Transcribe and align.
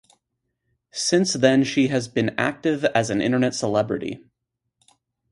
Since 0.89 1.33
then 1.33 1.63
she 1.63 1.89
has 1.89 2.07
been 2.07 2.33
active 2.35 2.83
as 2.85 3.11
an 3.11 3.21
internet 3.21 3.53
celebrity. 3.53 4.25